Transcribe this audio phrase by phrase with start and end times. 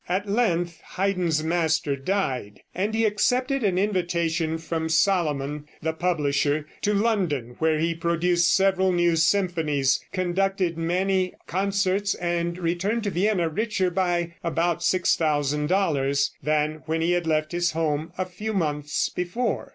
[0.09, 6.95] At length Haydn's master died, and he accepted an invitation from Salamon, the publisher, to
[6.95, 13.91] London, where he produced several new symphonies, conducted many concerts and returned to Vienna richer
[13.91, 19.69] by about $6,000 than when he had left his home a few months before.